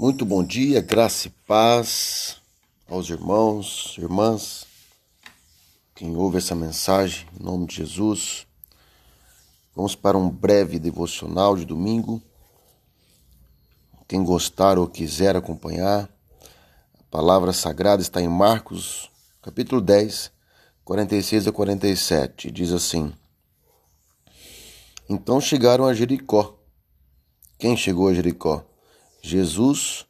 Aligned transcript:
Muito 0.00 0.24
bom 0.24 0.42
dia, 0.42 0.80
graça 0.80 1.28
e 1.28 1.30
paz 1.46 2.40
aos 2.88 3.10
irmãos, 3.10 3.96
irmãs, 3.98 4.66
quem 5.94 6.16
ouve 6.16 6.38
essa 6.38 6.54
mensagem, 6.54 7.28
em 7.38 7.44
nome 7.44 7.66
de 7.66 7.76
Jesus. 7.76 8.46
Vamos 9.76 9.94
para 9.94 10.16
um 10.16 10.30
breve 10.30 10.78
devocional 10.78 11.54
de 11.54 11.66
domingo. 11.66 12.22
Quem 14.08 14.24
gostar 14.24 14.78
ou 14.78 14.88
quiser 14.88 15.36
acompanhar, 15.36 16.08
a 16.98 17.02
palavra 17.10 17.52
sagrada 17.52 18.00
está 18.00 18.22
em 18.22 18.28
Marcos, 18.28 19.10
capítulo 19.42 19.82
10, 19.82 20.32
46 20.82 21.46
a 21.46 21.52
47. 21.52 22.50
Diz 22.50 22.72
assim: 22.72 23.12
Então 25.10 25.42
chegaram 25.42 25.84
a 25.84 25.92
Jericó. 25.92 26.58
Quem 27.58 27.76
chegou 27.76 28.08
a 28.08 28.14
Jericó? 28.14 28.69
Jesus, 29.22 30.06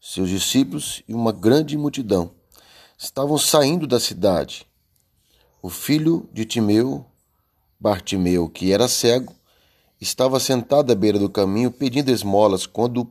seus 0.00 0.28
discípulos 0.28 1.02
e 1.08 1.14
uma 1.14 1.32
grande 1.32 1.76
multidão 1.76 2.32
estavam 2.98 3.38
saindo 3.38 3.86
da 3.86 3.98
cidade. 3.98 4.66
O 5.62 5.70
filho 5.70 6.28
de 6.32 6.44
Timeu, 6.44 7.06
Bartimeu, 7.78 8.48
que 8.48 8.72
era 8.72 8.88
cego, 8.88 9.34
estava 10.00 10.38
sentado 10.38 10.92
à 10.92 10.94
beira 10.94 11.18
do 11.18 11.28
caminho 11.28 11.70
pedindo 11.70 12.10
esmolas. 12.10 12.66
Quando 12.66 13.10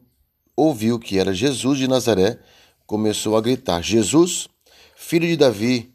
ouviu 0.56 1.00
que 1.00 1.18
era 1.18 1.34
Jesus 1.34 1.80
de 1.80 1.88
Nazaré, 1.88 2.40
começou 2.86 3.36
a 3.36 3.42
gritar: 3.42 3.82
Jesus, 3.82 4.48
filho 4.96 5.28
de 5.28 5.38
Davi, 5.38 5.94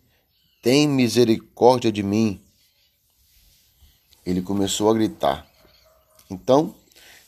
tem 0.62 0.88
misericórdia 0.88 1.92
de 1.92 2.02
mim. 2.02 2.40
Ele 4.24 4.40
começou 4.40 4.90
a 4.90 4.94
gritar. 4.94 5.46
Então, 6.30 6.74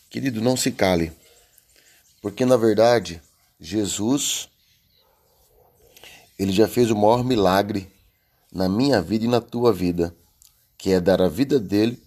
querido, 0.09 0.41
não 0.41 0.57
se 0.57 0.73
cale. 0.73 1.13
Porque 2.27 2.45
na 2.45 2.57
verdade, 2.57 3.23
Jesus 3.61 4.49
ele 6.37 6.51
já 6.51 6.67
fez 6.67 6.91
o 6.91 6.97
maior 6.97 7.23
milagre 7.23 7.89
na 8.53 8.69
minha 8.69 9.01
vida 9.01 9.27
e 9.27 9.29
na 9.29 9.41
tua 9.41 9.73
vida, 9.73 10.13
que 10.77 10.91
é 10.91 11.01
dar 11.01 11.23
a 11.23 11.29
vida 11.29 11.61
dele 11.61 12.03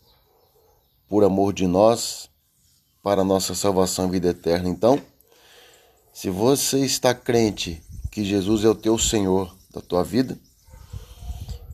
por 1.08 1.24
amor 1.24 1.54
de 1.54 1.66
nós 1.66 2.30
para 3.02 3.22
a 3.22 3.24
nossa 3.24 3.56
salvação 3.56 4.10
e 4.10 4.12
vida 4.12 4.28
eterna. 4.32 4.68
Então, 4.68 5.02
se 6.12 6.30
você 6.30 6.80
está 6.80 7.14
crente 7.16 7.82
que 8.12 8.26
Jesus 8.26 8.66
é 8.66 8.68
o 8.68 8.76
teu 8.76 9.00
Senhor 9.00 9.56
da 9.72 9.80
tua 9.80 10.04
vida, 10.04 10.38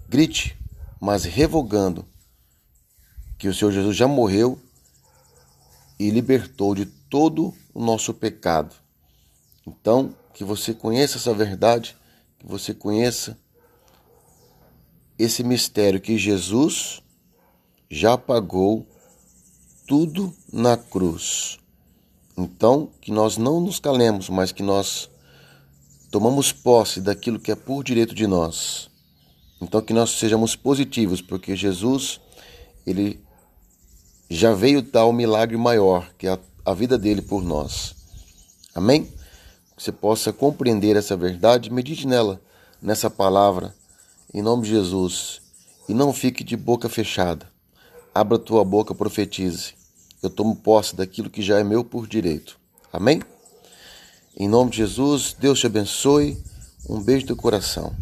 grite, 0.07 0.55
mas 1.02 1.23
revogando 1.23 2.05
que 3.39 3.47
o 3.47 3.53
Senhor 3.55 3.71
Jesus 3.71 3.97
já 3.97 4.07
morreu 4.07 4.59
e 5.99 6.09
libertou 6.09 6.75
de 6.75 6.85
todo 6.85 7.53
o 7.73 7.83
nosso 7.83 8.13
pecado. 8.13 8.75
Então, 9.65 10.15
que 10.33 10.43
você 10.43 10.73
conheça 10.73 11.17
essa 11.17 11.33
verdade, 11.33 11.95
que 12.37 12.45
você 12.45 12.73
conheça 12.73 13.37
esse 15.17 15.43
mistério 15.43 16.02
que 16.02 16.17
Jesus 16.17 17.02
já 17.89 18.17
pagou 18.17 18.85
tudo 19.87 20.33
na 20.52 20.75
cruz. 20.75 21.57
Então, 22.37 22.91
que 22.99 23.11
nós 23.11 23.37
não 23.37 23.61
nos 23.61 23.80
calemos, 23.80 24.30
mas 24.30 24.52
que 24.52 24.61
nós 24.61 25.09
tomamos 26.11 26.52
posse 26.52 26.99
daquilo 26.99 27.39
que 27.39 27.52
é 27.52 27.55
por 27.55 27.83
direito 27.83 28.13
de 28.13 28.27
nós. 28.27 28.89
Então, 29.61 29.81
que 29.81 29.93
nós 29.93 30.11
sejamos 30.11 30.55
positivos, 30.55 31.21
porque 31.21 31.55
Jesus, 31.55 32.19
ele 32.85 33.24
já 34.29 34.53
veio 34.53 34.85
o 34.93 35.13
milagre 35.13 35.57
maior, 35.57 36.09
que 36.17 36.27
é 36.27 36.31
a 36.31 36.39
a 36.65 36.73
vida 36.73 36.97
dele 36.97 37.21
por 37.21 37.43
nós. 37.43 37.95
Amém? 38.73 39.03
Que 39.77 39.83
você 39.83 39.91
possa 39.91 40.33
compreender 40.33 40.95
essa 40.95 41.15
verdade, 41.15 41.71
medite 41.71 42.07
nela, 42.07 42.41
nessa 42.81 43.09
palavra, 43.09 43.75
em 44.33 44.41
nome 44.41 44.64
de 44.64 44.69
Jesus. 44.69 45.41
E 45.87 45.93
não 45.93 46.11
fique 46.11 46.43
de 46.43 46.58
boca 46.58 46.89
fechada. 46.89 47.47
Abra 48.14 48.39
tua 48.39 48.65
boca, 48.65 48.95
profetize. 48.95 49.75
Eu 50.23 50.30
tomo 50.30 50.55
posse 50.55 50.95
daquilo 50.95 51.30
que 51.30 51.43
já 51.43 51.59
é 51.59 51.64
meu 51.64 51.83
por 51.83 52.08
direito. 52.08 52.58
Amém? 52.91 53.21
Em 54.35 54.47
nome 54.47 54.71
de 54.71 54.77
Jesus, 54.77 55.35
Deus 55.39 55.59
te 55.59 55.67
abençoe. 55.67 56.41
Um 56.89 56.99
beijo 56.99 57.27
do 57.27 57.35
coração. 57.35 57.95